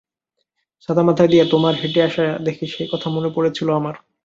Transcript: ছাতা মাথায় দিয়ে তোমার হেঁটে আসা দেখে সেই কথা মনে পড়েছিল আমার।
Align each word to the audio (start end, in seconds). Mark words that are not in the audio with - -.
ছাতা 0.83 1.01
মাথায় 1.03 1.29
দিয়ে 1.29 1.43
তোমার 1.45 1.73
হেঁটে 1.75 2.01
আসা 2.03 2.25
দেখে 2.39 2.65
সেই 2.67 2.87
কথা 2.91 3.07
মনে 3.09 3.29
পড়েছিল 3.35 3.67
আমার। 3.73 3.95